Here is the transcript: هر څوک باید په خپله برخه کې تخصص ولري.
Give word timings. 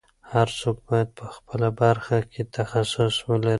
هر 0.33 0.47
څوک 0.59 0.77
باید 0.87 1.09
په 1.17 1.25
خپله 1.35 1.67
برخه 1.81 2.17
کې 2.31 2.41
تخصص 2.57 3.15
ولري. 3.27 3.49